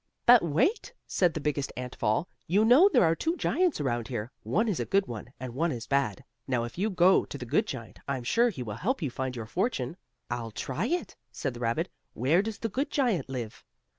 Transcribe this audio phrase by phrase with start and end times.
[0.25, 2.27] "But wait," said the biggest ant of all.
[2.47, 4.31] "You know there are two giants around here.
[4.41, 6.23] One is a good one, and one is bad.
[6.47, 9.35] Now if you go to the good giant I'm sure he will help you find
[9.35, 9.95] your fortune."
[10.27, 11.87] "I'll try it," said the rabbit.
[12.15, 13.63] "Where does the good giant live?"